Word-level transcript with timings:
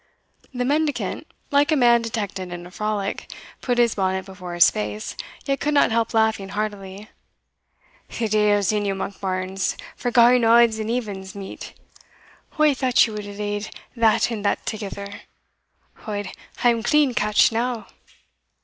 The 0.51 0.65
mendicant, 0.65 1.27
like 1.51 1.71
a 1.71 1.75
man 1.75 2.01
detected 2.01 2.51
in 2.51 2.65
a 2.65 2.71
frolic, 2.71 3.31
put 3.61 3.77
his 3.77 3.93
bonnet 3.93 4.25
before 4.25 4.55
his 4.55 4.71
face, 4.71 5.15
yet 5.45 5.59
could 5.59 5.75
not 5.75 5.91
help 5.91 6.15
laughing 6.15 6.49
heartily. 6.49 7.11
"The 8.17 8.27
deil's 8.27 8.71
in 8.71 8.83
you, 8.83 8.95
Monkbarns, 8.95 9.77
for 9.95 10.09
garring 10.09 10.43
odds 10.43 10.79
and 10.79 10.89
evens 10.89 11.35
meet. 11.35 11.75
Wha 12.57 12.73
thought 12.73 13.05
ye 13.05 13.13
wad 13.13 13.25
hae 13.25 13.37
laid 13.37 13.69
that 13.95 14.31
and 14.31 14.43
that 14.43 14.65
thegither? 14.65 15.21
Od, 16.07 16.29
I 16.63 16.69
am 16.69 16.81
clean 16.81 17.13
catch'd 17.13 17.51
now." 17.53 17.85